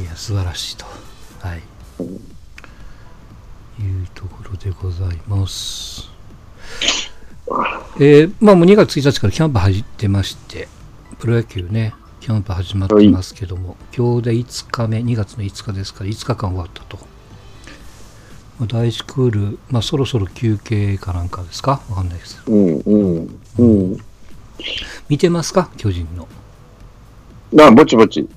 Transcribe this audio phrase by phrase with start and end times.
[0.00, 0.86] いや、素晴らしいと。
[1.40, 1.58] はい。
[1.58, 1.62] い
[4.02, 6.08] うところでございます。
[7.98, 10.68] えー、まあもう2月1日からキャンプ始ってまして、
[11.18, 16.98] プロ野球ね、キャンプ始まってますけども、今日で5日目、2月の5日ですから、5日間終わったと。
[18.58, 21.82] まあ第1クール、まあそろそろ休憩かなんかですか？
[21.90, 22.42] わかんないです。
[22.46, 23.98] うん、うん、うん。
[25.10, 25.70] 見てますか？
[25.76, 26.26] 巨人の。
[27.52, 28.28] まあ、ぼちぼち。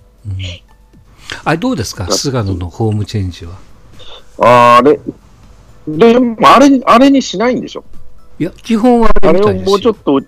[1.43, 2.11] あれどうですか？
[2.11, 3.53] 菅野のホームチェンジは。
[4.39, 4.99] あれ、
[5.87, 7.83] でも、あれ、あれにしないんでしょ？
[8.39, 10.21] いや、基本はああれをもうちょっと、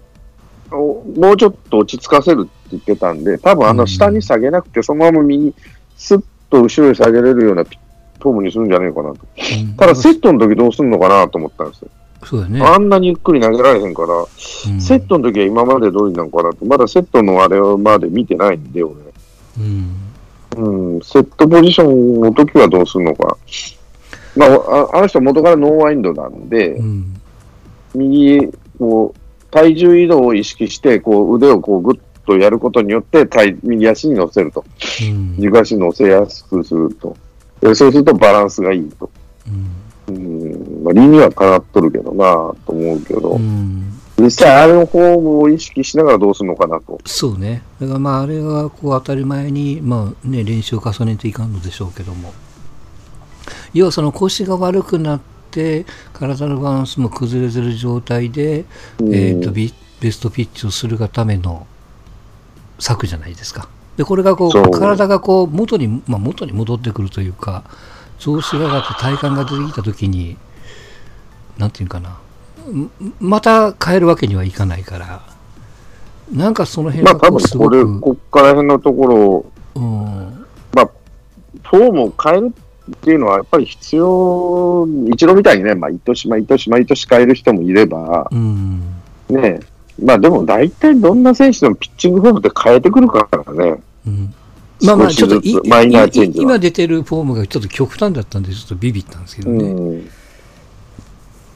[0.72, 5.54] おもうちょっと落ち着かせるって言ってたんで、多分あの下に下げなくて、そのまま右、
[5.98, 7.78] スッと後ろに下げれるようなピ
[8.20, 9.20] フォームにするんじゃないかなと。
[9.38, 11.90] うんただ、セットの時どうするのかなと思ったんですよ。
[12.24, 12.62] そうだね。
[12.62, 16.66] あんなにゆっくり投げられへんから、うんセットの時は今まで通りなのかなと。
[16.66, 18.96] まだセットのあれまで見てないんで、俺。
[19.60, 19.96] うん。
[20.56, 23.38] うん、セットポジションの時はどうするのか。
[24.36, 27.22] まあ、ああの人元からノーワインドなんで、うん。
[27.94, 34.66] 右、こう、体重移動を意識して、こう、腕をこう、ぐっとやることによって、体右足に乗せると。
[35.02, 35.36] うん。
[35.38, 37.16] 軸足に乗せやすくすると。
[37.62, 39.10] でそうするとバランスがいいと。
[39.48, 42.26] うんうん、まあ、理にはかなっとるけどな
[42.66, 43.95] と思うけど、うん。
[44.18, 47.00] 実際あれのフォームを意識しながらどうするのかなと。
[47.06, 47.64] そうね。
[47.82, 52.34] だからまあ、あれがこう当たり前に、まあね、練習を重ねていかんのでしょうけども。
[53.74, 55.22] 要はその腰が悪くなっ
[55.52, 58.66] て、体のバランスも崩れてる状態で、
[59.00, 61.66] うんえーとビベストピッチをするがための
[62.80, 63.70] 策じゃないですか。
[63.98, 67.64] で、これがこう、体がこう、元に、まあ元に戻ってくるというか、
[68.20, 70.38] 調子が上がって体幹が出てきたときに、
[71.58, 72.14] なんていうかな、ん
[73.20, 75.22] また変えるわけにはいかないから、
[76.32, 80.46] なんかその辺まあ多分これ、こっから辺のところ、うん、
[81.64, 82.54] フォームを変える
[82.92, 88.82] っていうのはやっぱり必要、一度みたいにね、毎年毎年毎年変える人もいれば、うん、
[89.30, 89.60] ね、
[90.02, 93.82] まあでも大体どんな選手でもピッチングフォームって変えてくるからね。
[94.08, 94.34] うん。
[94.84, 99.64] まあまあ、ちょっとい少しずつマイナーチェンジは今出てるフォームがちょっと極端だったんで、ちょっとビビったんですけどね。
[99.64, 100.10] うん。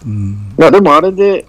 [0.05, 0.53] うん。
[0.57, 1.45] まあでもあれで、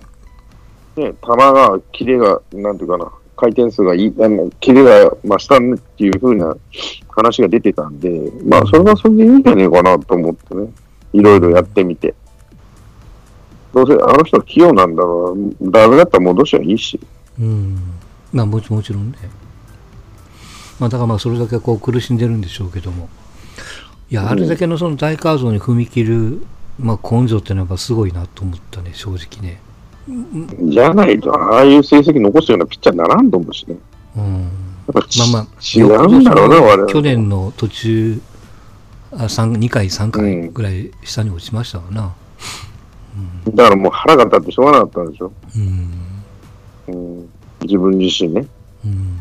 [0.96, 6.54] ね、球が、キレが、なんていうかな、回転数がいい、あのキレが増したねっていうふうな
[7.08, 10.68] 話が出てたんで、まあそれはそれでいいんじゃねえかなと思ってね、
[11.12, 12.14] いろいろやってみて。
[13.72, 17.00] どうせあの人は器用なんだろう、ダメだったら戻しゃいいし。
[17.38, 17.78] うん、
[18.32, 19.18] まあもちもちろんね。
[20.78, 23.08] まあだからまあそれだけこう苦しんでるんでしょうけども。
[24.10, 26.42] いや、あれだけのその大カードに踏み切る、
[26.80, 29.60] まあ根性ってのはやっぱすごいなと思ったね、正直ね。
[30.68, 33.76] じゃないと、ああいう成績残すようなピッチャーにならんと思うしね。
[34.16, 34.50] うん。
[34.92, 36.88] まあまあ、違うんだろうな、我々。
[36.92, 38.20] 去年の途中、
[39.12, 42.14] あ三2回、3回ぐらい下に落ちましたわな。
[43.54, 45.32] だからもう腹が立ってしょうがなかったんでしょ。
[45.56, 45.90] うん。
[46.88, 47.28] うん、
[47.62, 48.46] 自分自身ね。
[48.84, 49.18] うん。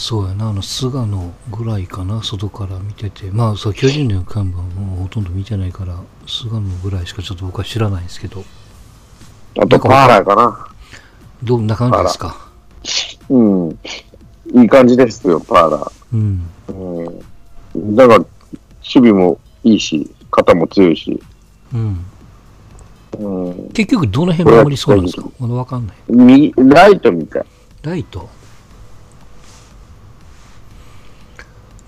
[0.00, 3.32] そうやな、あの、菅野ぐらいかな、外から見てて。
[3.32, 8.44] まあ、そう、巨人の看板はもうほとんど見てないから、菅野ぐらいしかちょっと僕は知らないんですけど、
[9.58, 10.68] あとパーラーかな。
[11.42, 12.48] どんな感じですか？
[13.28, 13.70] うん。
[14.54, 15.92] いい感じですよ、パーラー。
[16.12, 16.48] うん。
[17.74, 17.96] うん。
[17.96, 18.28] だから、守
[18.84, 21.20] 備もいいし、肩も強いし。
[21.74, 22.04] うん。
[23.18, 23.68] うん。
[23.70, 25.28] 結局、どの辺守りそうなんですか？
[25.40, 25.96] まだわかんない。
[26.08, 27.44] 右、ライトみたい。
[27.82, 28.28] ライト？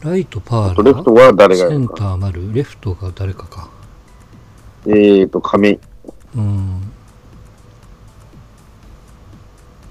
[0.01, 1.87] ライト、パーラレフトは誰がやセン。
[1.89, 3.69] ター丸、レフトが誰かか。
[4.87, 5.79] えーと、亀井
[6.37, 6.93] うん。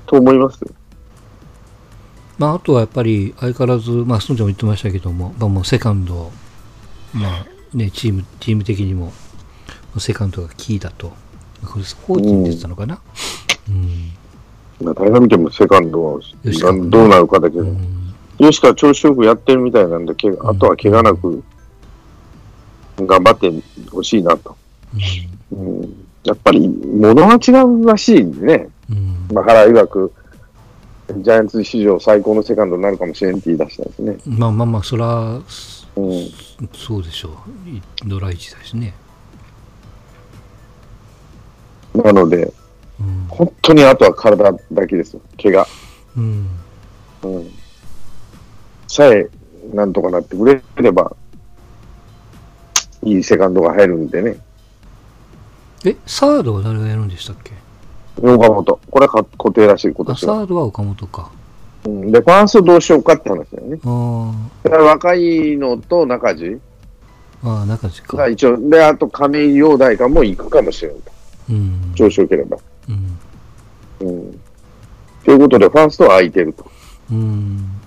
[0.07, 0.69] と思いますよ。
[2.39, 6.31] まあ、あとはやっぱり相変わらず、まあ、スノちゃんも言ってましたけども、まあ、もうセカンド、
[7.13, 7.45] まあ
[7.77, 9.13] ね、チーム、チーム的にも、
[9.99, 11.09] セカンドがキーだと。
[11.63, 12.99] これ、コーチに出てたのかな？
[13.67, 14.11] うん。
[14.81, 16.19] まあ、誰が見てもセカンドは
[16.89, 17.63] どうなるかだけど。
[17.63, 17.98] うん。
[18.39, 21.43] 吉川調子よくやってるみたいなんで、けあとは怪我なく
[22.97, 23.51] 頑張って
[23.91, 24.55] ほしいなと。
[25.51, 28.69] うん、やっぱり物が違うらしいんでね。
[28.89, 29.27] うん。
[29.33, 30.13] まあ、原曰く、
[31.17, 34.17] ジャイアンツ史上最高のセカンドになるかもしれんって言い出したんですね。
[34.25, 35.41] まあまあまあ、そら、うん、
[36.73, 37.29] そうでしょ
[37.65, 37.69] う。
[37.69, 38.93] いドライチだしね。
[41.93, 42.53] なので、
[42.99, 43.25] うん。
[43.27, 45.67] 本当にあとは体だけですよ、怪我。
[46.17, 46.47] うん。
[47.23, 47.51] うん、
[48.91, 49.29] さえ
[49.71, 51.15] なんとかなってくれれば、
[53.03, 54.37] いいセカンドが入るんでね。
[55.85, 57.53] え、サードは誰がやるんでしたっけ？
[58.21, 58.79] 岡本。
[58.89, 60.35] これはか固定らしい、今あ、年は。
[60.37, 61.31] サードは岡本か。
[61.85, 63.79] うん、で、ファーストどうしようかって話だよね。
[63.85, 66.59] あ若いのと中地
[67.43, 68.17] あ、ああ、中地か。
[68.17, 70.99] が一応、で、あと亀井陽大かも行くかもしれない。
[71.51, 71.93] うん。
[71.95, 72.57] 調子よければ。
[72.89, 73.19] うん。
[74.09, 74.39] うん。
[75.23, 76.65] ということで、ファーストは空いてると。
[77.11, 77.78] うん。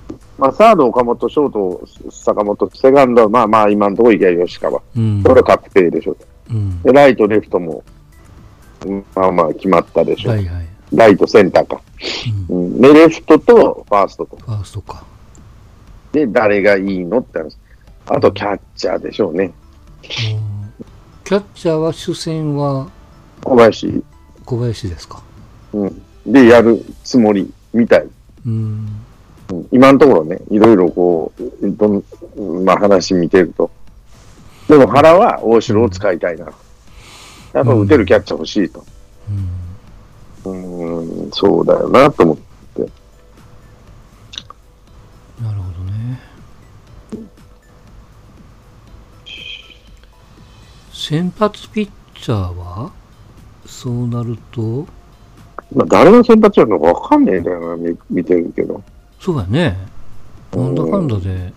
[0.42, 4.82] まあ、サード岡本、ショート坂本、セカンドはまあまあ今のところ池谷吉川。
[4.96, 5.22] うん。
[5.22, 6.16] これは確定でしょ。
[6.50, 6.82] うん。
[6.82, 7.84] で、ライト、レフトも、
[8.84, 10.30] うんまあまあ決まったでしょ。
[10.30, 10.66] はいはい。
[10.92, 11.80] ライト、センターか。
[12.50, 12.56] うん。
[12.56, 12.80] うん。
[12.80, 14.36] で、レフトとファーストと。
[14.36, 15.04] ファーストか。
[16.10, 17.56] で、誰がいいのって話。
[18.06, 19.44] あと、キャッチャーでしょうね。
[19.44, 19.52] うん
[21.24, 22.90] キャッチャーは主戦は
[23.44, 24.02] 小林。
[24.44, 25.22] 小林ですか。
[25.72, 26.02] うん。
[26.26, 28.08] で、やるつもりみたい。
[28.44, 29.01] うん。
[29.52, 32.04] うん今のところね、いろいろこう、どん
[32.64, 33.70] まあ話見てると。
[34.68, 36.46] でも原は大城を使いたいな。
[37.52, 38.84] やっぱ打てるキャッチャー欲しいと。
[40.44, 41.02] うん。
[41.24, 42.80] うん、そうだよなと思って。
[45.42, 46.20] なるほどね。
[50.92, 52.92] 先発ピッチャーは
[53.66, 54.86] そうなると、
[55.74, 58.82] まあ、誰が先発やるのかわかんねえんだよな、見見てるけど。
[59.22, 59.78] そうやね。
[60.52, 61.52] なんだかんだで、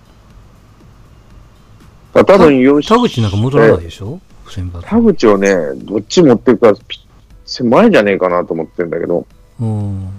[2.14, 2.88] 多分よし。
[2.88, 4.20] 田口なんか戻らないでしょ？
[4.48, 4.86] 先発。
[4.88, 7.00] 田口をね、どっち持っていくか、ピ
[7.46, 9.26] 狭いんじゃねえかなと思ってんだけど。
[9.60, 10.10] うん。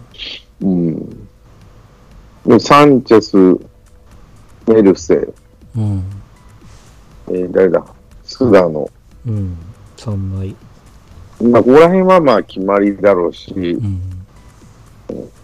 [0.60, 1.28] うん。
[2.46, 3.36] でサンチェス、
[4.66, 5.28] メルセ、
[5.76, 6.04] うん。
[7.28, 7.84] えー誰だ、
[8.24, 8.90] 菅野。
[9.26, 9.56] うん。
[9.96, 10.56] 3枚。
[11.42, 14.00] まあ、ここら辺はまあ決まりだろうし、うん。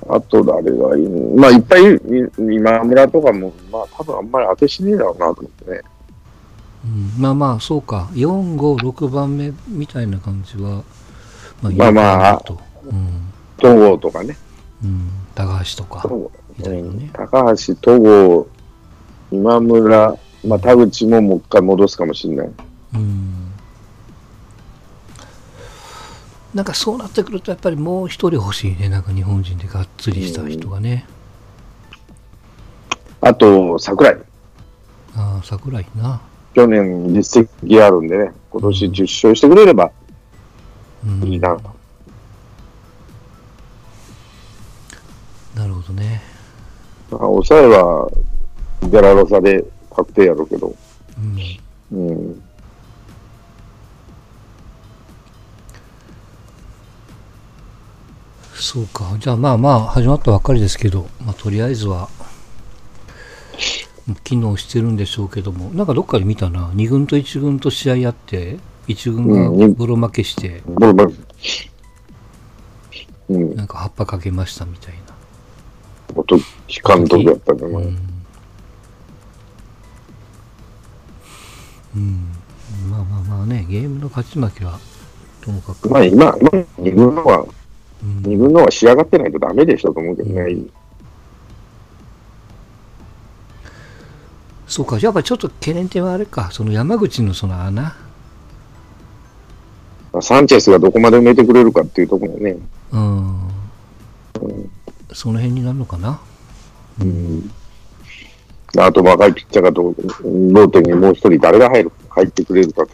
[0.09, 1.83] あと誰がいいのまあ、いっぱい
[2.39, 5.81] 今村とかも、まあ、多分あんまり当てしねえだろうなと思ってね。
[6.85, 8.11] うん、まあまあ、そうか。
[8.13, 10.83] 4、5、6番目みたいな感じは、
[11.63, 12.61] ままあまあいいかなと。
[12.85, 13.33] うん。
[13.59, 14.37] 戸郷とかね。
[14.83, 15.11] うん。
[15.35, 16.09] 高橋とか
[16.59, 17.11] ね。
[17.13, 18.47] 高橋、戸郷、
[19.31, 22.51] 今村、まあ、田口ももう一回戻すかもしれない。
[22.95, 23.42] うん。
[26.55, 28.89] なんかそうなってくると、やっぱりもう一人欲しいね。
[28.89, 31.07] なんか日本人でがっつりした人がね。
[33.23, 34.19] あと、桜井。
[35.17, 36.21] ああ、桜井な。
[36.55, 39.91] 去年実績あるんでね、今年10勝してくれれば
[41.07, 41.25] うん。
[41.25, 41.71] いいなと。
[45.57, 46.21] なるほどね。
[47.11, 48.11] まあ抑えは
[48.83, 49.65] デラロサで
[49.95, 50.75] 確定やろうけど、
[51.93, 51.99] うん。
[51.99, 52.43] うん。
[58.63, 59.17] そうか。
[59.19, 62.09] じゃあまあまあ、始まったばっかりですけど、まあとりあえずは、
[64.23, 66.69] 機能してるんでしょうけども、なんかどっかで見たな。
[66.69, 70.63] 2軍と1軍と試合やって、1軍がボロ負けして、
[73.29, 73.57] うん。
[73.57, 75.01] なんか葉っぱかけましたみたいな。
[76.15, 76.39] 元
[76.69, 77.99] 木監督やったけど、うん。
[81.97, 82.33] うん。
[82.89, 84.79] まあまあまあね、ゲームの勝ち負けは、
[85.41, 85.91] ともかく。
[85.91, 87.45] まあ今、今二軍のは、
[88.03, 90.57] うん二軍のは仕上がってないとダメでしょと思うけどね。
[94.67, 97.95] そうか、やっぱちょっと懸念点はあれか、その山口のその穴。
[100.13, 102.57] まあサンチェスがどこまで埋めてくれるかっていうところね。
[102.91, 103.51] うん。
[105.13, 106.21] その辺になるのかな。
[107.01, 107.51] うん。
[108.79, 109.97] あと若いピッチャーがどう、
[110.55, 112.91] ローテにもう一人誰が入る、入ってくれるかと。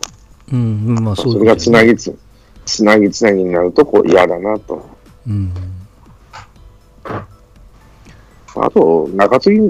[0.53, 2.19] うん、まあそうそれがつなぎつ、
[2.67, 4.98] つなぎつなぎになるとこう嫌だなと。
[5.29, 5.53] うん。
[8.57, 9.61] あと、中継ぎ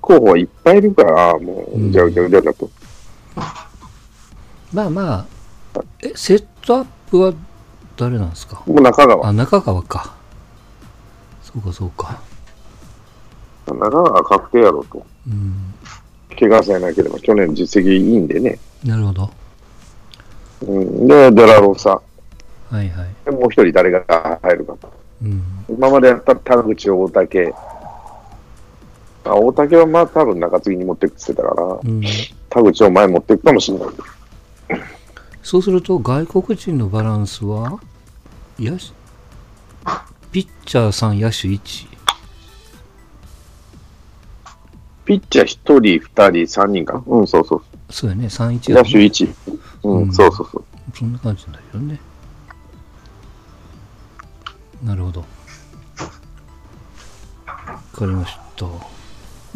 [0.00, 2.70] 候補はいっぱいいるから、もう、じゃあじゃあじゃあだと。
[4.72, 5.26] まあまあ、
[6.02, 7.32] え、セットアップは
[7.96, 8.62] 誰なんですか？
[8.66, 9.28] もう中川。
[9.28, 10.14] あ、中川か。
[11.42, 12.20] そうかそうか。
[13.66, 15.06] 中川は確定やろうと。
[15.28, 15.74] うん。
[16.36, 18.58] 怪我さえなければ、去年実績いいんでね。
[18.84, 19.30] なるほど。
[20.62, 22.00] うん、で、デラローサ。
[22.74, 23.08] はいはい。
[23.24, 24.04] でもう一人誰が
[24.42, 24.92] 入るかと。
[25.22, 25.42] うん。
[25.68, 27.54] 今までやった田口、大竹。
[29.24, 32.02] あ大竹はまあ多分中継ぎに持ってくって言ってたから、うん、
[32.50, 33.88] 田口を前持っていくかもしれない。
[35.42, 37.78] そうすると、外国人のバランスは、
[38.58, 38.86] 野手
[40.32, 41.86] ピッチャー3、野手1。
[45.04, 47.00] ピッチャー一人、二人、三人か。
[47.06, 47.62] うん、そうそう。
[47.90, 49.28] そうやね、3、1だ野手一。
[49.84, 50.64] うん、うんそうそうそう。
[50.92, 52.00] そんな感じになるよね。
[54.84, 55.20] なるほど。
[55.20, 55.26] わ
[57.94, 58.66] かりました。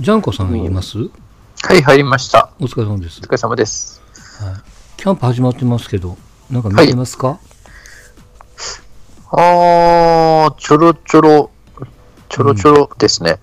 [0.01, 2.51] ジャンコさんいます、はい、入りました。
[2.59, 3.25] お疲れ様ですお。
[3.27, 4.01] 疲れ様です。
[4.43, 4.55] はい。
[4.97, 6.17] キャンプ始まってますけど、
[6.51, 7.39] なんか見てますか、
[9.31, 11.51] あー、ちょろちょろ、
[12.31, 13.39] ちょろちょろですね。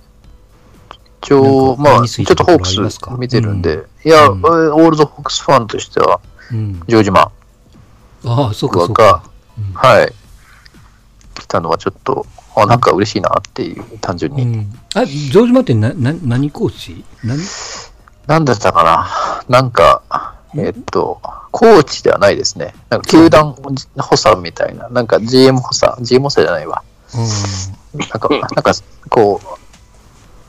[1.21, 3.11] 一応、まあ、なんか目につちょっとホークありますか？
[3.11, 6.19] ス見てるんで、いや、うんオールドホークスファンとしては、
[6.51, 6.81] うん。
[6.87, 7.31] ジョージマ
[8.23, 9.29] ンああ、そうか、そうがか。、
[9.75, 10.11] はい、
[11.35, 12.25] 来たのはちょっと、
[12.55, 14.43] あ、なんか嬉しいなっていう、単純に。
[14.43, 14.79] うん。
[14.95, 17.05] あ、城島ってな、な、何コーチ？
[17.23, 17.39] 何？
[18.27, 19.43] なんだったかな？
[19.47, 20.01] なんか、
[20.55, 20.69] え？
[20.69, 22.73] っと、コーチではないですね。
[22.89, 23.71] なんか、球団補
[24.11, 26.83] 佐みたいな、なんか GM 補佐、GM 補佐じゃないわ。
[27.13, 28.73] うなんか、なんか、
[29.09, 29.41] こ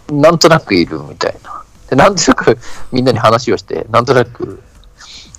[0.08, 1.62] う、なんとなくいるみたいな。
[1.90, 2.58] で、なんとなく
[2.92, 4.62] みんなに話をして、なんとなく、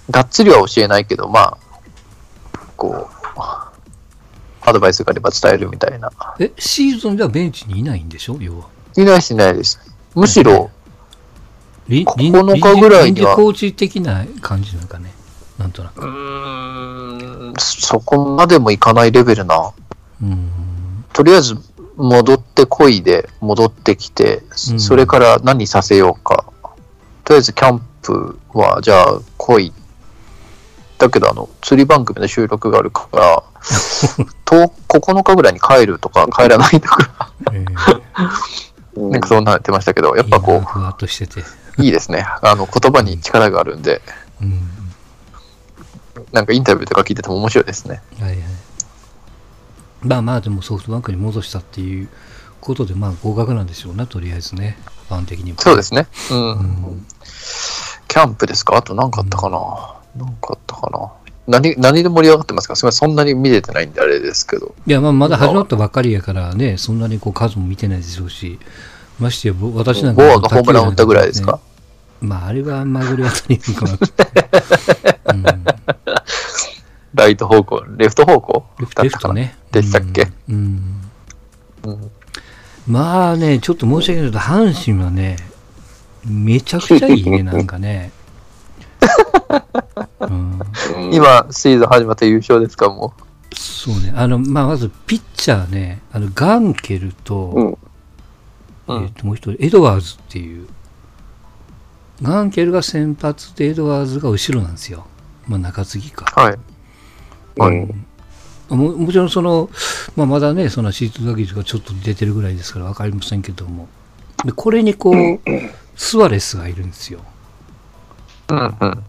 [0.10, 1.58] がっつりは教えないけど、まあ、
[2.76, 3.17] こう、
[4.68, 6.10] アドバイスがあれば伝えるみたいな。
[6.10, 6.12] ん。
[6.40, 8.38] え、シーズンではベンチにいないんでしょ？
[8.42, 8.66] 要は。
[8.98, 9.80] いないしいないです。
[10.14, 10.70] むしろ、
[11.88, 15.14] り9日ぐらいにはコーチ的な感じなんかね？
[15.58, 16.02] なんとなく。
[16.02, 19.72] うーん、そこまでもいかないレベルな。
[20.22, 20.52] うん。
[21.14, 21.58] とりあえず、
[21.96, 26.44] 戻ってこいで、戻ってきて、うんそれから何させようか。
[27.24, 29.74] とりあえず、キャンプは、じゃあ、来い。
[30.98, 33.44] だけど、あの、釣り番組の収録があるから、
[34.46, 38.02] 10 9日ぐらいに帰るとか、帰らないとか、えー
[38.96, 41.42] うんなんかそんなってましたけど、やっぱいいなこふわっとしてて。
[41.78, 42.26] う、いいですね。
[42.42, 44.02] あの、言葉に力があるんで、
[44.42, 44.68] うん。
[46.32, 48.02] なんかインタビューとか聞いてても面白いですね。
[48.20, 48.40] はいはい。
[50.02, 52.10] まあまあ、でもソフトバンクに戻したっていう
[52.60, 54.80] ことで、まあ合格なんでしょうな、とりあえずね。
[55.10, 55.60] ファン的にも。
[55.62, 56.08] そうですね。
[56.32, 56.50] うん。
[56.50, 56.54] う
[56.94, 57.06] ん
[58.08, 58.78] キャンプですか？
[58.78, 59.58] あと何かあったかな、
[60.18, 61.12] 何かあったかな
[61.48, 62.76] 何、何で盛り上がってますか？
[62.76, 64.76] すみません、そんなに見れてないんであれですけど。
[64.86, 68.60] いや、まあ、まだ始まったばっかりやからね、そんなにこう数も見てないでしょうし、
[69.20, 71.60] ましてや、ぼ私なんか、ボアがホームラン打ったぐらいですか、
[72.20, 74.06] まあ、あれはまぐれあたりかなって。
[75.34, 75.52] うん、レ
[77.14, 78.64] ライト方向、レフト方向？
[78.78, 79.58] フレフトね。
[79.72, 80.28] でしたっけ？
[80.50, 80.56] うん。
[81.84, 82.12] うんうん。
[82.88, 85.38] まあね、ちょっと申し訳ないけど、阪神はね、
[86.26, 88.12] めちゃくちゃいいね、なんかね。
[91.12, 93.14] 今、シーズン始まって優勝ですかも
[93.56, 97.78] そうね、あの、まあ、まず、ピッチャーね、あの、ガンケルと、
[98.88, 99.04] うんう。
[99.04, 100.68] えっともう一人、エドワーズっていう、
[102.22, 105.06] ガンケルが先発で、エドワーズが後ろなんですよ。
[105.48, 106.26] まあ、中継ぎか。
[106.40, 106.60] はい。
[107.58, 107.78] はい。
[107.78, 108.06] うん
[108.70, 109.70] ももちろん、その、
[110.18, 113.88] まあ、まだね、そのシート打撃とかちょっと出てるぐらいですから分かりませんけども、
[114.44, 115.40] でこれにこう、
[115.96, 117.22] スワレスがいるんですよ。
[118.50, 119.04] うんうん。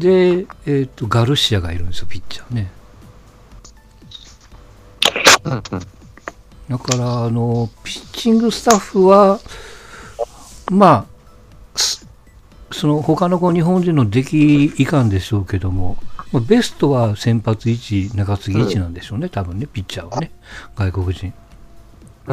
[0.00, 2.70] で、えっと、ガルシアがいるんですよ、ピッチャーね。
[5.44, 5.62] うんうん。
[6.70, 9.38] だから、あの、ピッチングスタッフは、
[10.70, 11.06] ま
[11.74, 12.06] あ、す
[12.72, 15.98] その他のこう日本人の出来いかんでしょうけども、
[16.32, 20.30] まあ、ベストは先発1、中継ぎ1なんでしょうね、多分ね、ピッチャーはね、
[20.76, 21.34] 外国人。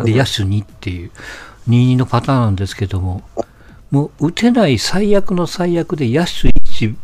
[0.05, 1.11] で、野手2っていう、
[1.67, 3.23] 2-2のパターンなんですけども、
[3.89, 6.49] もう打てない最悪の最悪で野手
[6.85, 6.95] 1、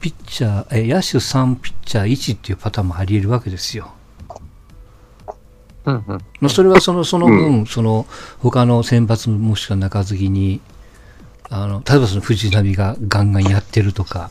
[0.00, 3.92] ピッチャー、え野手3、ピッチャー1っていうパターンもあり得るわけですよ。
[5.84, 6.18] うんうん。
[6.40, 8.06] まあ、それはそのその分、その
[8.38, 10.60] 他の先発もしくは中継ぎに、
[11.50, 14.30] あの例えばその藤波がガンガンやってるとか、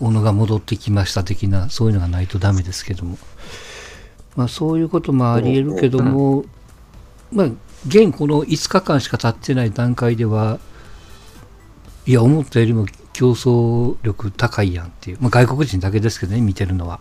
[0.00, 3.18] 小野が戻ってきました的な、そういうのがないとダメですけども、
[4.36, 6.44] まあ、そういうこともあり得るけども、
[7.30, 7.46] まあ、
[7.86, 10.58] 現この5日間しか経ってない段階では、
[12.06, 17.00] いや、思ったよりも競争力高いやんっていう、まあ、外国人だけですけどね、見てるのは。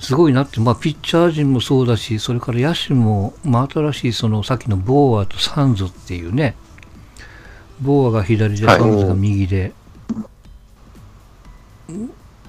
[0.00, 6.54] すごいなって、まあ、ピッチャー陣もそうだし、それから野手も、まあ、新しいそのさっきのボーアとサンズっていうね、
[7.80, 8.78] ボーアが左で、はい。
[8.78, 9.72] サンズが右で、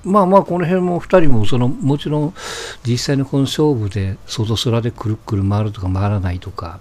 [0.04, 2.34] まあまあ、この辺も2人もその、もちろん
[2.86, 6.80] 実際のこの勝負で、外空でくるくる回るとか回らないとか、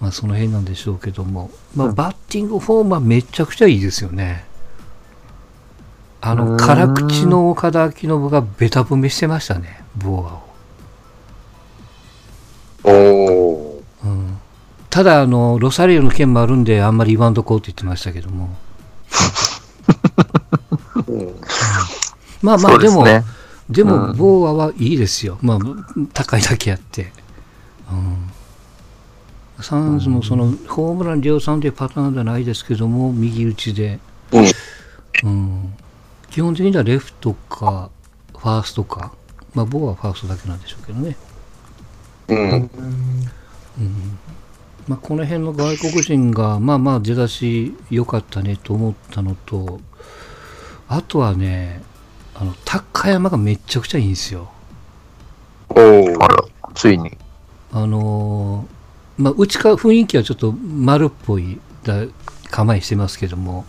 [0.00, 1.94] まあ、その辺なんでしょうけども、まあ、うん。
[1.94, 4.44] バッティングフォームはめちゃくちゃいいですよね。
[6.20, 10.46] あの、辛口の岡田彰信がベタ踏みしてましたね、ボーアを。
[12.84, 14.08] おー。
[14.08, 14.38] うん、
[14.90, 18.50] ただあの、ロサリオの件もあるんで、あんまり言わんとこうって言ってましたけども、
[21.06, 21.34] うん。
[22.42, 23.34] まあまあ、でも、ですね。
[23.70, 24.16] でも、うん。
[24.16, 25.58] ボーアはいいですよ、まあ、
[26.12, 27.12] 高いだけあって。
[27.90, 28.25] うん
[29.60, 33.98] サンズもそのホームラン量産というパターンじゃないですけども、右打ちで、
[34.32, 34.44] うん。
[35.24, 35.74] うん。
[36.30, 37.90] 基本的にはレフトか、
[38.32, 39.12] ファーストか、
[39.54, 41.16] まあ、ボーアはファーストだけなんでしょうけどね。
[42.28, 42.70] うん。
[44.88, 49.80] まあ、この辺の外国人が、まあまあ出だし良かったねと思ったのと、
[50.88, 51.82] あとはね、
[52.34, 54.50] あの、高山がめちゃくちゃいいんですよ。
[55.70, 56.44] おーあら、
[56.74, 57.16] ついに。
[57.72, 58.75] あのー
[59.18, 62.04] まあ、うちから雰囲気はちょっと丸っぽいだ
[62.50, 63.64] 構えしてますけども、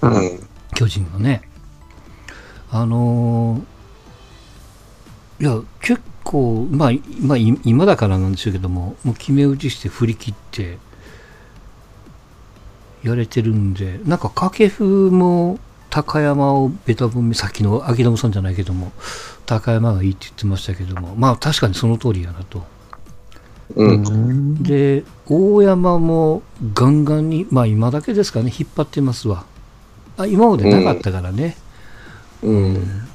[0.00, 0.40] うん。
[0.74, 1.42] 巨人のね。
[2.70, 3.72] あのー
[5.40, 10.78] いや、結構、まあ、いまあ、い今だからなんでしょうけども、もう決め打ちして振り切って、
[13.02, 15.58] やれてるんで、なんか掛布も
[15.90, 18.92] 高山をベタ踏み、さっきの秋友さんじゃないけども、
[19.46, 22.64] 高山がいいって言ってましたけども、まあ確かにその通りやなと。
[23.74, 24.62] うん。
[24.62, 26.42] で、大山も
[26.74, 29.44] ガンガンに、まあ今だけですかね、引っ張ってますわ。
[30.16, 31.56] あ今までなかったからね。
[32.42, 33.08] うん。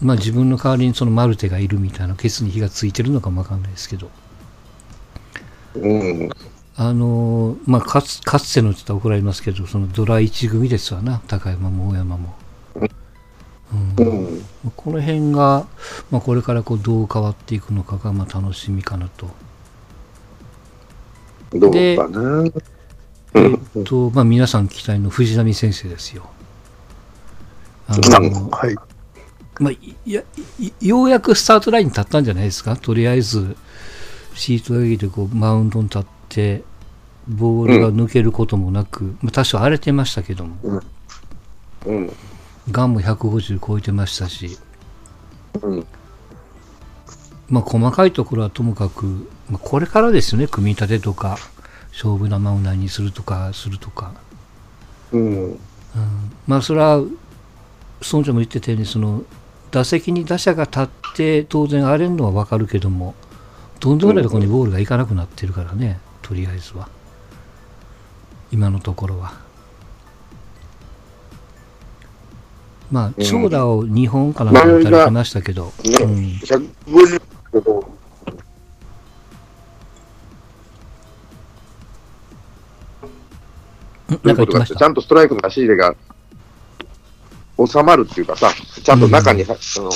[0.00, 4.10] まあ自分の代わりにそのマルテがいるみたいなケツに火がついてるのかもわかんないですけど、
[5.74, 5.88] う
[6.26, 6.30] ん。
[6.74, 12.34] あのーまあかつかつてのって言ったら怒られますけど、そのドラ1組ですわな、高山も大山も。
[12.74, 13.05] う
[13.72, 14.06] うん
[14.38, 14.44] ん。
[14.76, 15.66] この辺が、
[16.10, 19.28] まあ、これからこうどう変わっていくのかがまあ楽しみかなと。
[21.52, 22.20] どうかな。
[22.40, 22.52] う
[23.34, 23.54] えん。
[23.54, 26.28] っと、まあ皆さん期待の藤波先生ですよ。
[27.88, 28.74] あうんの、はい。
[29.58, 30.22] まあ、いや
[30.58, 32.76] いようやくスタートラインに立ったんじゃないですか？
[32.76, 33.56] とりあえず、
[34.34, 36.62] シート上げてこうマウンドに立って、
[37.26, 40.82] ボールが抜けることもなく、まあ、多少荒れてましたけども、
[41.86, 42.12] うん。
[42.70, 44.58] ガンも150超えてましたし、
[45.62, 45.86] うん。
[47.48, 51.38] まあ、細かいところはともかく、まあ、これからですよね、組み立てとか、
[51.92, 54.12] 勝負球を何にするとか、するとか。
[55.12, 55.44] うん。
[55.44, 55.58] うん
[56.46, 59.22] まあ、それは、村長も言ってたように、その、
[59.70, 63.14] 打席に打者が立って、当然荒れるのはわかるけども、
[63.78, 66.88] とんでもないところにボールがいかなくなってるからね、とりあえずは。
[68.50, 69.45] 今のところは。
[72.90, 73.24] まあ、うん。
[73.24, 77.96] 長打を2本かなんか打たれてましたけど、ね、うん150けど、
[84.22, 84.88] ないんかちゃ。
[84.88, 85.94] んとストライクの出し入れが
[87.66, 88.50] 収まるっていうかさ、
[88.82, 89.90] ちゃんと中に、その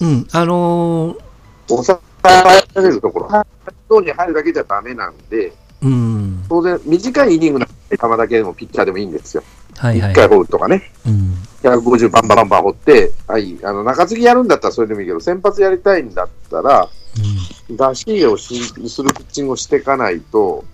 [0.00, 5.52] うん、あのー収まれるところ、ゾーンに入るだけじゃダメなんで、
[5.84, 9.42] うん、当然、短いイニングの球だけでもピッチャーでもいいんですよ。
[9.76, 10.14] はいはい1。
[10.14, 16.88] 回放るとかね、うん、150バンバンバンバン放って、はい、あの中継ぎやるんだったらそれでもいいけど、先発やりたいんだったら、
[17.68, 20.64] 出し入れをしするピッチングをしていかないと、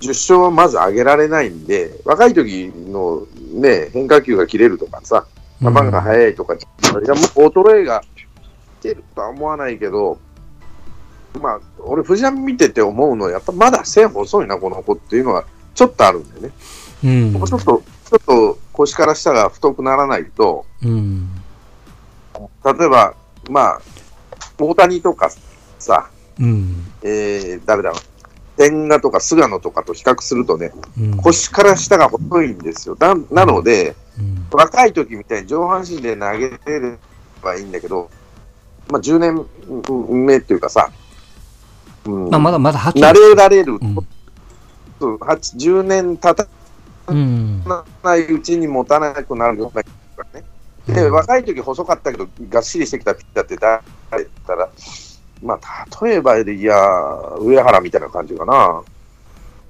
[0.00, 5.26] 10勝はまず上げられないんで、若い時のね、変化球が切れるとかさ、
[5.62, 5.74] うん。
[5.74, 8.02] 球が速いとか、いやもう衰えが
[8.80, 10.18] 来てるとは思わないけど、
[11.38, 16.50] まあ、俺、藤浪見てて思うのは、やっぱまだ線細いな、この子っていうのは、ちょっとあるんだよね。
[17.04, 21.28] うん、もうちょっと、ちょっと腰から下が太くならないと、うん、
[22.64, 23.14] 例えば、
[23.48, 23.80] まあ、
[24.58, 25.30] 大谷とか
[25.78, 28.00] さ、うん、えー、誰だろう、
[28.58, 32.96] 千賀とか菅野とかと比較するとね、うん、腰から下が細いんですよ。
[32.98, 36.98] ななので、うん、若い時みたいに上半身で投げてれ
[37.40, 38.10] ばいいんだけど、
[38.90, 39.46] まあ、10年
[40.26, 41.09] 目っていうかさ、うん
[42.04, 43.94] まあ、まだまだ8慣れられる、うん。
[44.98, 46.46] そう8 10年経た
[47.08, 47.64] うん、
[48.04, 49.90] ないうちに持たなくなるようなか
[50.32, 50.46] らね。
[50.86, 53.82] で、若い時細かったけど、がっしりしてきたピッチャーって誰
[54.24, 54.70] だったら、
[55.42, 56.76] まあ、例えばで、いや、
[57.40, 58.82] 上原みたいな感じかな。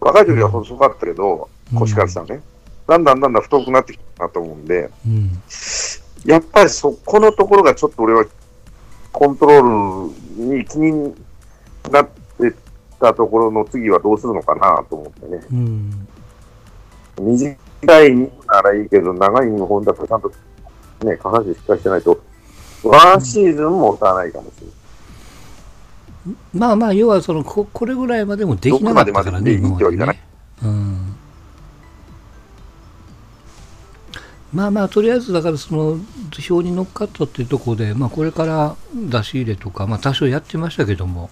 [0.00, 2.42] 若い時は細かったけど、腰から下ね。
[2.86, 5.30] だんだんだんだん太くなってきたなと思うんで、うん、
[6.24, 8.24] やっぱりそこのところがちょっと俺は
[9.12, 11.14] コントロールに気に
[11.90, 12.19] なって
[13.00, 15.40] たところの次はどうするのかなと思ってね。
[15.50, 16.08] うん、
[17.18, 17.56] 短
[18.04, 18.14] い
[18.46, 20.32] ならいいけど、長い日本だとちゃんと
[21.04, 22.20] ね、下半身しっかりしてないと、
[22.84, 26.36] ワンシーズンも持たないかもしれない。
[26.52, 30.20] まあまあ、要はそのこ、これぐらいまでもできなかったからね、どこまでね。
[30.62, 31.16] うん。
[34.52, 35.98] まあまあ、とりあえず、だからその、
[36.48, 41.30] 表に乗っかったっていうところで、まあこれから出し入れとか、まあ多少やってましたけども、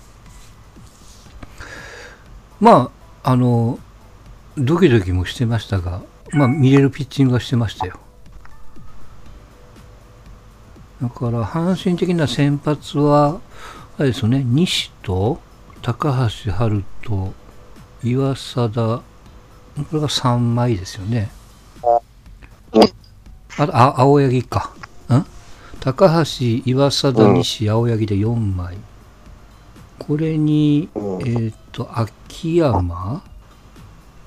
[2.61, 2.91] ま
[3.23, 3.79] あ、あの、
[4.57, 7.99] ドキドキもしてましたが、まあ見れるピッチングはしてましたよ。
[11.01, 13.41] だから、阪神的な先発は、
[13.99, 15.41] あれですよね、西と
[15.83, 16.11] 高
[16.45, 17.33] 橋遥と
[18.03, 19.03] 岩貞、
[19.77, 21.31] これが3枚ですよね。
[23.57, 24.73] あと、あ青柳か。
[25.11, 25.25] ん？
[25.81, 28.77] 高橋、岩貞、西、青柳で4枚。
[30.09, 31.29] これに、うん。
[31.29, 33.23] えっ、と、秋山。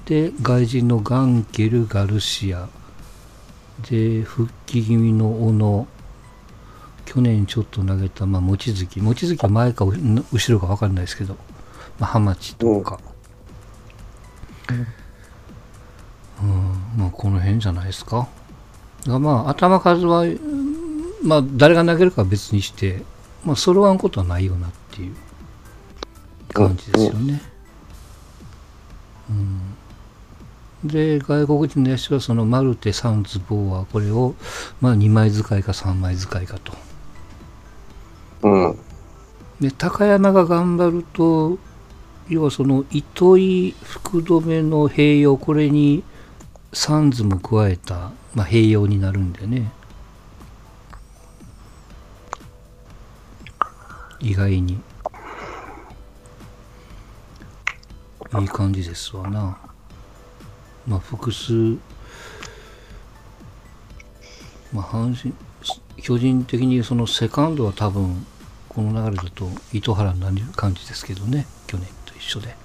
[0.05, 2.69] で、外人のガンケル、ガルシア。
[3.89, 5.87] で、復帰気味の小野。
[7.05, 8.99] 去年ちょっと投げた、まあ、望月。
[8.99, 11.35] 望月は前か後ろか分かんないですけど、
[11.97, 12.99] まあ、ハマチとか、
[16.43, 17.01] うん。
[17.01, 18.27] まあ、この辺じゃないですか。
[19.07, 20.25] がまあ、頭数は、
[21.23, 23.01] まあ、誰が投げるかは別にして、
[23.43, 25.15] まあ、揃わんことはないよなっていう
[26.53, 27.41] 感じですよね。
[29.29, 34.35] うん、で、外国人の野手はそのマルテ、サウンズ、ボーア、これを、
[34.81, 36.73] まあ、2枚使いか3枚使いかと。
[38.43, 38.79] うん。
[39.59, 41.57] で、高山が頑張ると、
[42.27, 46.03] 要はその糸井福留の併用、これに
[46.73, 49.71] サンズも加えた、まあ、併用になるんでね。
[54.19, 54.79] 意外に。
[58.39, 59.57] いい感じですわな。
[60.87, 61.53] まあ、複数、
[64.73, 65.33] まあ、阪神、
[66.01, 68.25] 巨人的にそのセカンドは多分、
[68.69, 72.55] この流れだと糸原になる感じですけどね、去年と一緒で。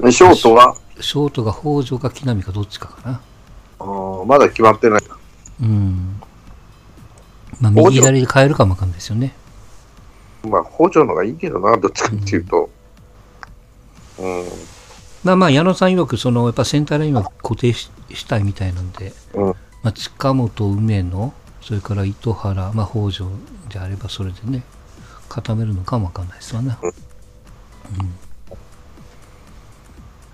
[0.00, 3.20] でショートは、ショートが北条か木浪かどっちかかな。
[3.80, 5.02] あーまだ決まってない。
[5.60, 6.20] うん。
[7.60, 9.34] まあ、右左で変えるかもわかんないですよね。
[10.42, 12.70] まあ、北条のがいいけどな、どっちかっていうと。
[14.18, 14.44] うん。
[15.24, 19.46] まあまあ、矢野さん曰く、その、やっぱセンターラインは固定ししたいみたいなんで、うん。
[19.82, 23.28] まあ、近本、梅野、それから糸原、まあ、北条
[23.68, 24.62] であればそれでね、
[25.28, 26.78] 固めるのかもわかんないですわな。
[26.82, 26.92] うん。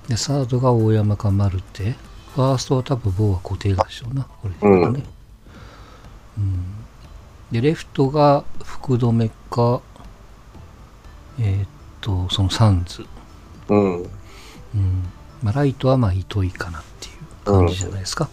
[0.08, 1.96] で、サードが大山か丸って、
[2.34, 5.02] ファーストは多分棒は固定でしょうな、これでね。
[6.38, 6.64] うん。
[7.50, 9.80] で、レフトが福留か、
[11.38, 11.68] えーっ
[12.00, 13.06] と、そのサンズ。
[13.68, 14.02] うん。
[14.02, 14.08] うん。
[15.42, 18.28] まあ、ライトはまあ糸井かなっていう感じじゃないですか。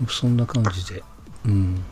[0.00, 0.08] うん。
[0.08, 1.02] そんな感じで、
[1.46, 1.82] うん、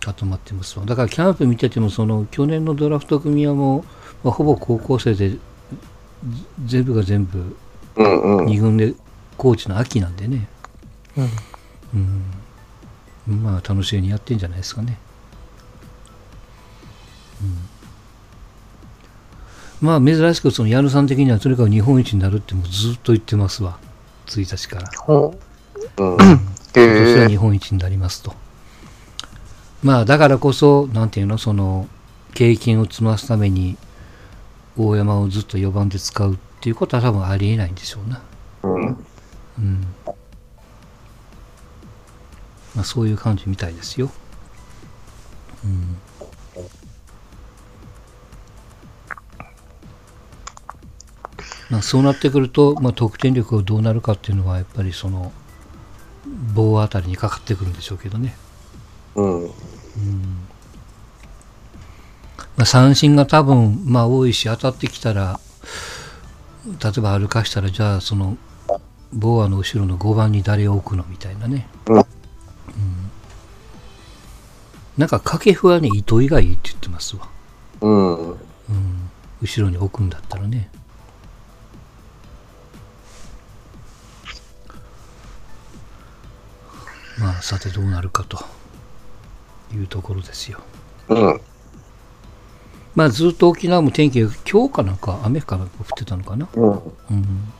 [0.00, 0.86] 固まってますわ。
[0.86, 3.82] だからキャンプ見てても、その去年のドラフト組はもう、
[4.24, 5.38] まあ、ほぼ高校生で、ぜ
[6.64, 7.56] 全部が全部
[7.96, 8.46] うんうん。
[8.46, 8.94] 2軍で
[9.36, 10.48] コーチの秋なんでね、
[11.16, 11.22] う
[11.98, 12.24] ん
[13.28, 14.98] うん、まあ楽しみにやってんじゃないですかね。
[17.42, 17.58] うん、
[19.82, 23.78] まあ珍しくその矢野さん的にはとにかく日本一になるってもうずっと言ってますわ。
[24.26, 24.88] 1日から。
[24.96, 25.34] ほ
[25.98, 26.14] うん。
[26.14, 26.16] う。
[26.18, 26.38] 今
[26.72, 28.32] 年は日本一になりますと。
[29.82, 31.88] まあだからこそ、なんていうの、その
[32.32, 33.76] 経験を積ますために
[34.78, 38.22] 大山をずっと4番で使うっていうことは多分ありえないんでしょうな。
[38.62, 38.86] うん。
[38.86, 39.86] うん。
[42.76, 44.10] まあそういう感じみたいですよ。
[45.64, 45.96] うん。
[51.72, 55.32] まあそうなってくると、まあ、得点力がどうなるかっていうのはやっぱりその
[56.54, 58.36] 棒あたりにかかってくるんでしょうけどね。
[59.14, 59.46] うん。
[62.58, 65.40] まあ、三振が多分まあ多いし当たってきたら
[66.66, 68.36] 例えば歩かしたらじゃあその
[69.14, 71.96] ボーアの後ろの5番に誰を置くのみたいなね、うん。
[71.96, 72.04] うん。
[74.98, 77.30] なんか掛布はね糸井がいいって言ってますわ、
[77.80, 78.30] うん。
[78.30, 78.36] うん、
[79.40, 80.70] 後ろに置くんだったらね
[87.22, 88.38] まあさてどうなるかと
[89.74, 90.60] いうところですよ
[91.08, 91.40] うん。
[92.94, 96.70] まあずっと沖縄も天気が今日かなんか雨かなんか降ってたのかなうん。
[96.72, 96.76] う
[97.14, 97.52] ん。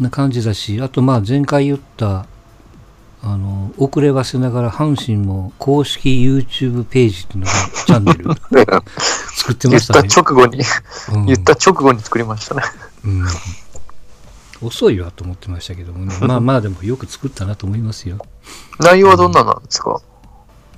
[0.00, 2.26] な感じだし、あとまあ前回言った、
[3.22, 7.52] あの、遅ればせながら阪神も公式 YouTube ページっていうのが、
[7.86, 8.24] チャンネル
[9.36, 10.08] 作って言っましたたね。
[10.14, 10.62] 直後に、
[11.14, 12.62] うん言った直後に作りましたね。
[13.04, 13.26] うん
[14.62, 16.14] 遅いわと思ってましたけどもね。
[16.22, 18.18] まあまあでもよく作ったなと思いますよ。
[18.80, 20.00] 内容はどんななんですか？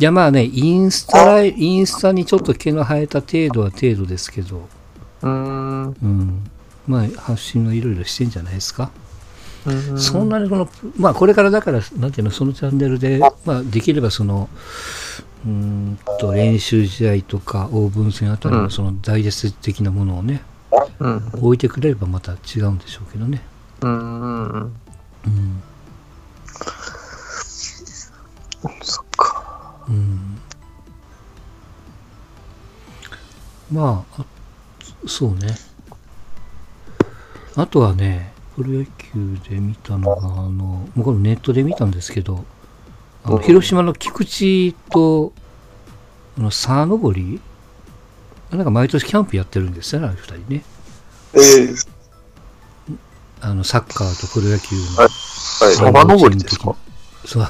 [0.00, 4.68] いやまあね、インスタライ、インスタにちょっと毛の生えた程度は程度ですけど、
[5.22, 5.88] うーん。
[5.90, 6.50] ううん。
[6.88, 8.90] まあ発信はいろいろしてんじゃないですか。
[9.66, 10.68] ーんそんなにこの、
[10.98, 14.48] まあこれからだから、なんていうの、そのチャンネルで、まあできればその、
[15.46, 20.42] うーんと練習試合とかオープン戦あたりうんのそのダイジェスト的なものをね、
[20.98, 21.22] うん。
[21.40, 23.42] 置いてくれればまた違うんでしょうけどね。
[23.84, 24.76] うーん。
[25.26, 25.62] うん。
[28.82, 29.84] そっか。
[29.88, 30.40] うん。
[33.70, 34.24] まあ、あ
[35.06, 35.54] そうね。
[37.56, 42.44] あとはね、プロ野球で見たのが、あの、もうこれネットで見たんですけど、
[43.24, 45.32] あのうん広島の菊池と、
[46.38, 47.40] あの、沢登り？
[48.50, 50.64] なんか毎年キャンプやってるんですよね、あの二人ね。
[51.34, 51.93] ええ
[53.44, 55.08] あの、サッカーとプロ野球の、はい
[56.06, 56.74] 登りですか？
[57.26, 57.46] そう、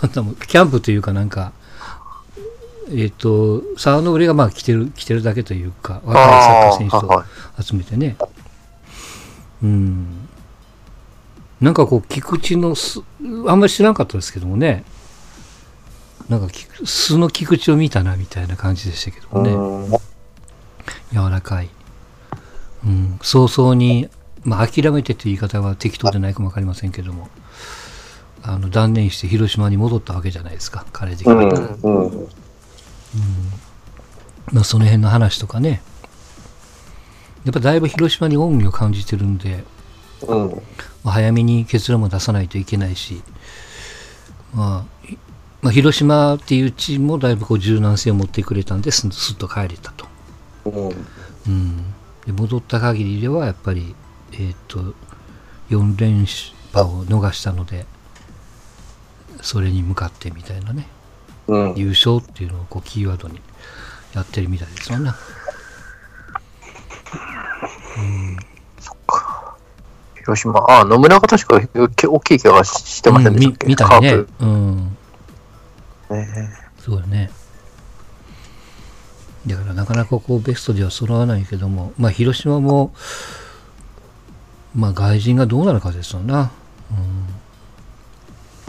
[0.46, 1.52] キャンプというかなんか、
[2.90, 7.24] えっ、と、沢登りがまあ来てる、来てるだけというか、若いサッカー選手と
[7.62, 8.16] 集めてね。
[9.62, 10.28] うん。
[11.60, 13.00] なんかこう、菊池の巣、
[13.46, 14.84] あんまり知らんかったですけどもね。
[16.28, 19.52] なんか菊、巣の菊池を見たな、みたいな感じでしたけどもね。
[19.52, 19.98] うん
[21.12, 21.70] 柔らかい。
[22.84, 23.18] うん。
[23.22, 24.08] 早々に、
[24.44, 27.28] まあ諦めてという言い方は適当でないかもわかりませんけども、
[28.42, 31.46] あの、断念して広島に戻ったわけじゃないですか、彼的うに。
[31.46, 31.48] ん。
[31.48, 32.28] うん。
[34.52, 35.82] まあその辺の話とかね。
[37.44, 39.64] やっぱだいぶ広島に恩義を感じてるんで、
[40.26, 40.50] うん。
[41.02, 43.22] まあ早めに結論も出さないといけないし、
[44.54, 45.18] まあ、い
[45.62, 50.06] まあ、広島っていうチームもだいぶこう柔軟性を持ってくれたんですすっと帰れたと。
[50.66, 50.88] うん。
[51.46, 51.76] うん、
[52.26, 53.94] で戻った限りではやっぱり、
[54.34, 54.94] えー、と
[55.70, 56.26] 4連
[56.72, 57.86] 覇を逃したので
[59.40, 60.86] それに向かってみたいなね
[61.46, 61.74] うん。
[61.76, 63.40] 優勝っていうのをこうキーワードに
[64.14, 65.10] やってるみたいですよね。
[70.24, 74.12] 広島、ああ、野村が確かけ大きい怪我してませんでしたっけ、うんみみたいね。
[74.40, 74.96] うん。
[76.08, 77.30] プねそうだね。
[79.46, 82.94] だからなかなかこうベストでは揃わないけども、まあ広島も、
[84.74, 86.50] まあ外人がどうなるかですよな。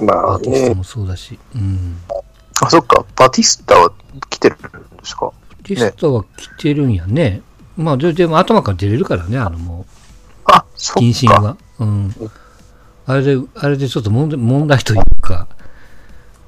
[0.01, 1.39] まあアーティストね、もそうだし。
[1.55, 1.97] うん。
[2.61, 3.91] あ、そっか、バティスタは
[4.29, 4.67] 来てるんで
[5.03, 5.31] すか？
[5.63, 7.41] ティストは来てるんやね。
[7.77, 9.85] まあででも頭から出れるからね、あのも
[10.45, 10.99] あ、う、そっか。
[10.99, 11.57] 謹慎は。
[11.79, 12.13] うん。
[13.07, 15.47] あれで、あれでちょっと問題問題というか、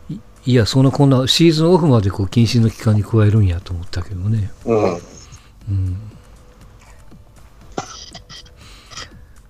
[0.09, 4.51] いいや、そんなこんなシーズンオフまでこう謹慎の期間に加えるんやと思ったけどね。
[4.65, 4.93] うん。
[4.93, 6.06] うん。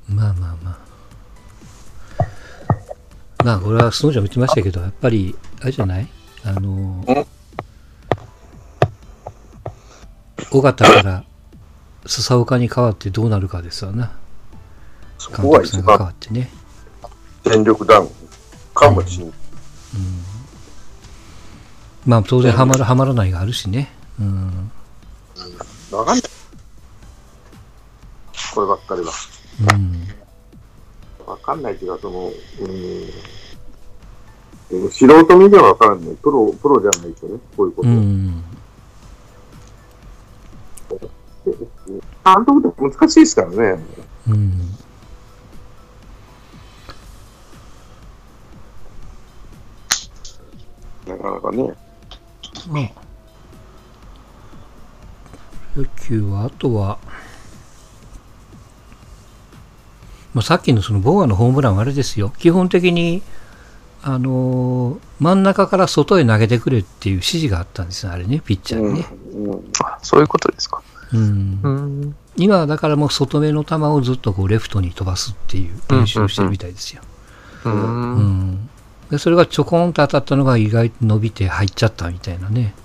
[0.10, 0.78] まあまあまあ。
[3.44, 6.08] まあ、これはスノーちゃんも言ってましたけど、やっぱり、あれじゃない？
[6.44, 7.06] あの、
[10.52, 11.24] 尾形から
[12.06, 14.18] 笹岡に変わってどうなるかですわな。
[15.18, 16.50] そ監こが一督さんが変わ番ってね。
[17.44, 18.10] 全力ダウン
[18.74, 19.34] かもしれない。
[22.06, 23.92] まあ、当然、はまる、はまらないがあるしね。
[24.20, 24.72] うん。
[25.92, 26.24] わかんない。
[28.54, 29.12] こればっかりは。
[29.74, 29.97] うん。
[31.48, 32.34] わかんないけど、その、うん。
[34.92, 36.16] 素人目ではわからんない。
[36.18, 37.88] プロ、プロじゃないとね、こういうこと。
[37.88, 38.44] うん。
[41.46, 41.56] 監
[42.46, 43.80] 督って難しいですからね。
[44.28, 44.60] うん。
[51.08, 51.74] なかなかね。
[52.70, 52.92] まあ、
[55.78, 57.00] 野球は、あとは、
[60.38, 62.32] まあ、さっきのそのボーアのホームランはあれですよ。
[62.38, 63.24] 基本的に、
[64.04, 68.94] あのー真ん中から外へ投げてくれっていう指示があったんですよ、あれね、ピッチャーうん。
[68.94, 69.08] にね。
[69.34, 69.64] うん。
[69.84, 70.84] あそういうことですか。
[71.12, 72.16] うんうん。
[72.36, 77.02] 今はだからもう外目の球をずっとこうレフトに飛ばすっていう練習をしてるみたいですよ。
[77.66, 77.70] う。
[77.70, 78.16] うん
[78.52, 78.70] ん
[79.10, 82.76] でそれがちょこんと当たったのが意外と伸びて入っちゃったみたいなね。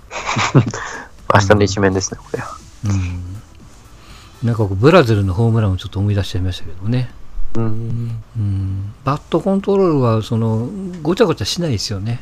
[1.31, 2.57] 明日の一面ですね、これは。
[2.85, 4.47] うん。
[4.47, 7.11] なんかこうブラジルのホームランをちょっと思い出しちゃいましたけどね。
[7.55, 8.21] うん。
[8.37, 8.93] うん。
[9.03, 10.69] バットコントロールはその
[11.01, 12.21] ごちゃごちゃしないですよね。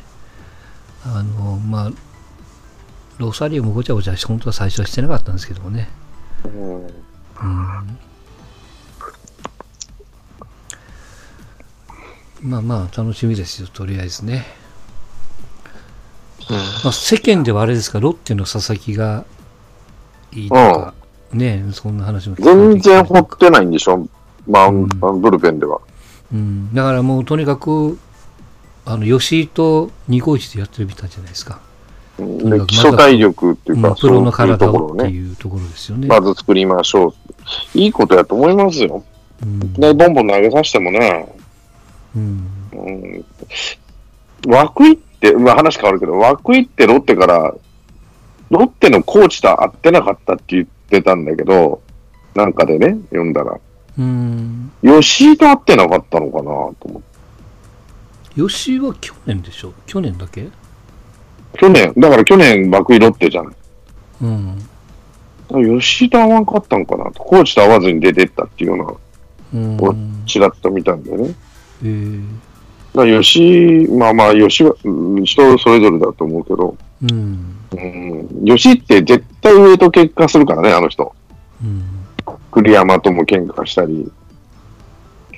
[1.04, 1.90] あの、まあ、
[3.18, 5.88] ロサリオもごちゃごちゃ本当は最初はしてなかったんですけどもね。
[6.44, 7.98] うんうん。
[12.42, 14.44] まあまあ楽しみですよ、とりあえずね。
[16.84, 19.24] まあ、世間ではあれですか、ロッテの佐々木が
[20.32, 20.94] いいとか、
[21.32, 24.08] ねそんな話も全然掘ってないんでしょ
[24.46, 25.80] マウンうんあのブルペンでは。
[26.32, 27.98] うん、だからもうとにかく、
[28.84, 31.60] あの吉井と2号1でやってるみたいじゃないですか。
[32.18, 36.08] うんか基礎体力っていうか、うんプロの体をってところをね、いうところですよね。
[36.08, 37.08] まず作りましょ
[37.74, 37.78] う。
[37.78, 39.04] いいことやと思いますよ。
[39.42, 41.34] うんで、ボンボン投げさせてもね、
[42.14, 43.24] うんうん、
[44.46, 47.54] 涌井って、まあ話変わるけど、涌井ってロッテから、
[48.50, 51.80] ロッテのコーチと会ってなかったって言ってたんだけど、
[52.34, 53.58] なんかでね、読んだら、
[53.98, 58.40] うん、吉井と会ってなかったのかなと思って。
[58.42, 59.72] 吉井は去年でしょ？
[59.86, 60.48] 去年だけ？
[61.58, 63.54] 去年、だから去年、涌井ロッテじゃない。
[64.22, 64.58] うん。
[65.78, 67.22] 吉井と会わんかったんかなと。
[67.22, 68.98] コーチと会わずに出てったっていうよ
[69.52, 69.76] うな、うん。
[69.82, 71.34] 俺ちらっと見たんだよね。
[71.82, 72.24] えー
[72.94, 77.56] だ吉井、まあまあ、吉井は、うん人それぞれだと思うけど、うん。
[77.72, 77.76] う
[78.42, 81.14] ん、吉井って絶対上と結果するからね、あの人。
[81.62, 81.84] うん。
[82.52, 84.10] 栗山とも喧嘩したり、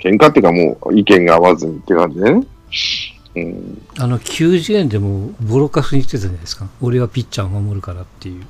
[0.02, 2.46] 喧嘩っていうかもう意見が合わずにって感じでね。
[3.36, 3.82] うん。
[3.98, 6.68] あの、90円でもボロカスにしてたじゃないですか。
[6.82, 8.44] 俺はピッチャーを守るからっていう。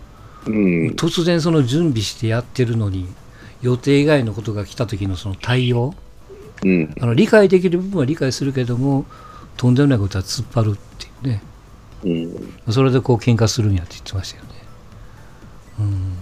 [0.46, 0.90] うん。
[0.96, 3.06] 突然その準備してやってるのに、
[3.62, 5.94] 予定以外のことが来た時のその対応、
[6.62, 6.94] うん。
[7.00, 9.04] あの理解できる部分は理解するけども、
[9.56, 11.42] とんでもないことは突っ張るっていうね。
[12.66, 12.72] うん。
[12.72, 14.50] それでこう喧嘩するんやって言ってましたよね。
[15.80, 16.13] うん。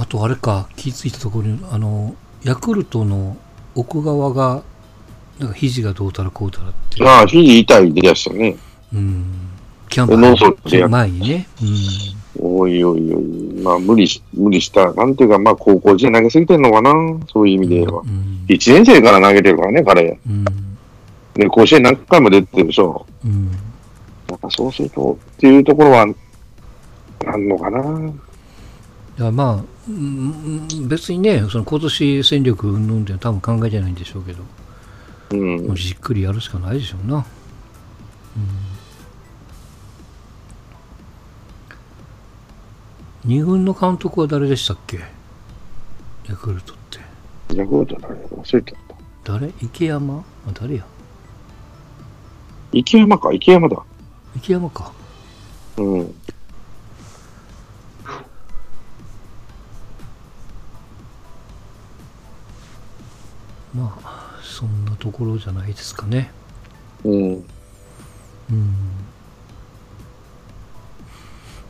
[0.00, 3.36] あとあれか、気づいたところに、あの、ヤクルトの
[3.74, 4.62] 奥側が、
[5.38, 7.04] なんか肘がどうたらこうたらって。
[7.04, 8.56] ああ、肘痛い出やしたね。
[8.94, 9.24] うん。
[9.90, 11.46] キャンプノーソー入る前にね。
[12.38, 13.62] おいおいおい。
[13.62, 14.90] まあ、無理し、無理した。
[14.94, 16.92] なんていうか、まあ、高校時代投げすぎてんのかな。
[17.30, 18.04] そういう意味で言えばう。
[18.04, 18.44] ん。
[18.48, 20.18] 一年生から投げてるからね、彼。
[20.26, 20.44] うん。
[21.34, 23.04] で、甲子園何回も出てるでしょ。
[23.22, 23.50] うん。
[24.30, 26.06] やっぱそうすると、っていうところは、
[27.26, 28.12] あんのかな。
[29.20, 34.42] いやまあ、うん別にね、その今年戦力云々って多分考えてないんでしょうけど、
[35.32, 35.76] うんもう。
[35.76, 37.26] じっくりやるしかないでしょうな。
[43.26, 45.00] うん、2軍の監督は誰でしたっけ？
[46.26, 47.00] ヤクルトって。
[47.54, 48.14] ヤクルト誰？
[48.14, 48.62] 忘れちゃっ
[49.22, 49.32] た。
[49.34, 49.52] 誰？
[49.60, 50.24] 池山？
[50.48, 50.86] あ誰や？
[52.72, 53.82] 池山か、池山だ。
[54.34, 54.92] 池山か。
[55.76, 56.14] うん。
[63.74, 66.30] まあ、そんなところじゃないですかね。
[67.04, 67.32] うん。
[67.32, 67.44] うん。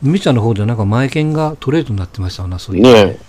[0.01, 2.83] みちゃんの方ではなんか前剣がトレードになってましたな、そういう。
[2.83, 3.19] ねえ、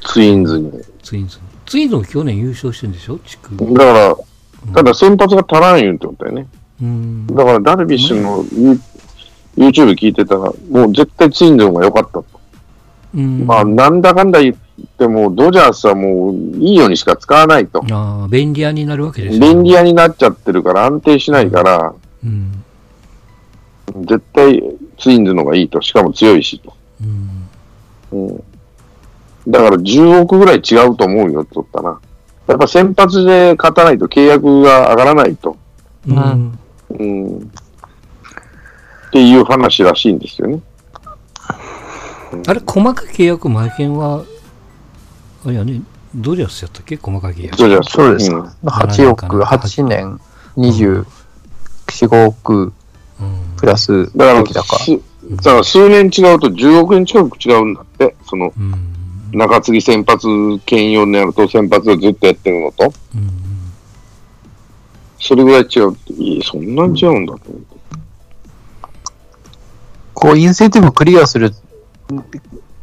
[0.00, 0.72] ツインズに。
[1.02, 1.42] ツインズに。
[1.66, 3.18] ツインズも去年優勝してるんでしょ？
[3.18, 3.56] 地区。
[3.56, 4.16] だから、
[4.72, 6.46] ただ先発が足らん言うってことだよね。
[6.80, 7.26] うん。
[7.26, 8.80] だからダルビッシュのユ
[9.68, 12.26] YouTube 聞いてたら、もう絶対ツインズの方が良かったと。
[13.14, 14.56] うん、まあ、なんだかんだ言っ
[14.98, 17.84] ても、ドジャースはもういいようにしか使わないと。
[17.90, 22.64] ああ、便利屋になるわけです便利屋になっちゃってるから安定しないから、うん。
[24.06, 24.62] 絶対
[24.98, 25.80] ツインズの方がいいと。
[25.82, 26.74] しかも強いしと。
[28.12, 28.28] うん。
[28.28, 28.44] うん。
[29.46, 32.00] だから10億ぐらい違うと思うよって言ったな。
[32.46, 35.56] やっぱ先発で勝たないと契約が上がらないと。
[36.08, 36.58] うん。
[36.90, 37.38] うん。
[37.38, 40.60] っていう話らしいんですよね。
[42.46, 44.24] あれ、細かい契約、前剣は、
[45.44, 45.82] あれやね、
[46.14, 46.96] ドジャースやったっけ？
[46.96, 47.56] 細かい契約。
[47.58, 47.90] ドジャース。
[47.92, 50.20] そうですん8億、8年、
[50.56, 51.04] 24、
[51.86, 52.72] 5億
[53.20, 53.54] うん。
[53.56, 58.16] プラスだからだから数年違うと10億円近く違うんだって。
[58.26, 58.74] その、うん。
[59.32, 60.26] 中継ぎ先発
[60.64, 63.30] 兼用になると先発をずっとやってるのと、うん。
[65.18, 66.12] それぐらい違うって。
[66.12, 67.76] いい、そんなに違うんだと思って。
[70.12, 71.52] こう、インセンティブクリアする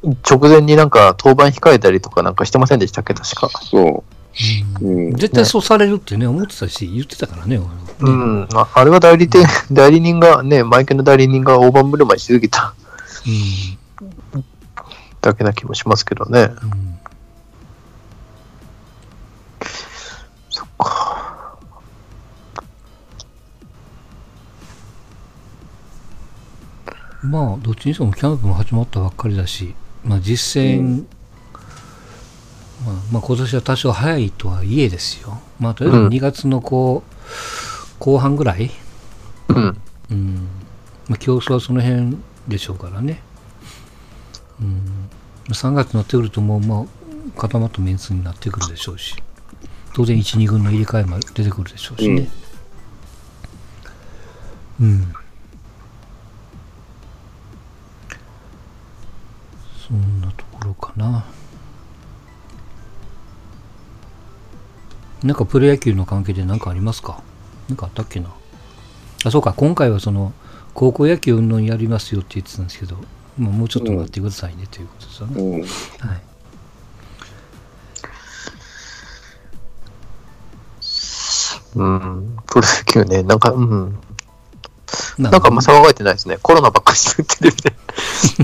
[0.03, 3.49] 直前になんか登板控えたりとかなんかしてませんでしたっけ、確か。
[3.63, 4.03] そ
[4.81, 4.85] う。
[4.85, 5.13] うん。
[5.15, 8.47] 絶対そうされるってね、思ってたし、言ってたからね、俺うん。
[8.53, 12.73] ああれは代理店、代理人がね、マイケルの代理人が大盤振る舞いしすぎた
[15.21, 16.41] だけな気もしますけどね。
[16.41, 16.47] うん。
[16.47, 16.99] うん。
[20.49, 21.57] そっか。
[27.23, 31.07] まあ、どっちにしてもキャンプも始まったばっかりだし、まあ実戦、
[32.85, 35.39] まあ、まあ今年は多少早いとはいえですよ。
[35.59, 37.13] まあとりあえずうん2月のこう、
[37.99, 38.71] 後半ぐらい、
[39.49, 39.77] うん。
[40.11, 40.47] うん。
[41.07, 43.21] まあ競争はその辺でしょうからね。
[44.59, 45.09] うん。
[45.49, 49.15] 3月になってくるともう、まあ、固まったメンツになってくるでしょうし、
[49.93, 52.27] 当然1、2軍の入れ替えも出てくるでしょうしね。
[54.79, 55.13] うん。
[55.13, 55.20] そ
[65.23, 67.21] なんかプロ野球の関係で何かありますか？
[67.69, 68.33] 何かあったっけな？
[69.23, 70.33] あ、そうか、今回はその、
[70.73, 72.95] 高校野球云々やりますよって言ってたんですけど、
[73.37, 75.41] まあ、もうちょっと待ってくださいねということですよね。
[75.41, 75.61] うん。
[75.61, 75.67] は
[76.15, 76.21] い。
[81.75, 82.37] うん。
[82.47, 83.99] プロ野球ね、なんか、うん。
[85.17, 86.37] ななんかあんま騒がれてないですね。
[86.41, 87.73] コロナばっかりしてテレビで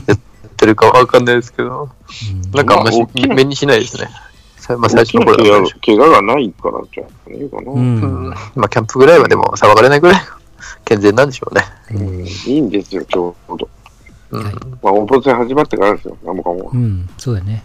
[0.07, 0.19] やっ
[0.55, 1.89] てるかわかんないですけど、
[2.32, 4.09] うんなんかあんましまあ大きな目にしないですね。
[4.68, 7.72] さまあ、最初の頃だった怪我怪我がないからじゃないかな。
[7.72, 8.34] ううんうんん。
[8.55, 10.22] まあ、キャンプぐらいはでも騒がれないぐらい
[10.84, 11.63] 健全なんでしょうね。
[12.45, 13.70] いいんですよ、ちょうど。
[14.32, 14.43] うん。
[14.43, 16.78] はいまあ、オープン戦始まってからですよ、何もかもう。
[16.78, 17.63] ん、そうだね。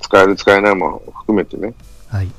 [0.00, 1.72] 使える、使えないも含めてね。
[2.08, 2.30] はい。